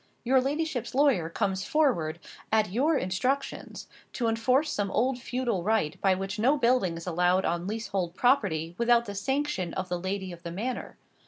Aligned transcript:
Your 0.23 0.41
ladyship's 0.41 0.95
lawyer 0.95 1.29
comes 1.29 1.63
forward, 1.63 2.17
at 2.51 2.71
your 2.71 2.97
instructions, 2.97 3.87
to 4.13 4.27
enforce 4.27 4.71
some 4.73 4.89
old 4.89 5.19
feudal 5.21 5.61
right, 5.61 6.01
by 6.01 6.15
which 6.15 6.39
no 6.39 6.57
building 6.57 6.97
is 6.97 7.05
allowed 7.05 7.45
on 7.45 7.67
leasehold 7.67 8.15
property 8.15 8.73
without 8.79 9.05
the 9.05 9.13
sanction 9.13 9.75
of 9.75 9.89
the 9.89 9.99
lady 9.99 10.31
of 10.31 10.41
the 10.41 10.49
manor. 10.51 10.97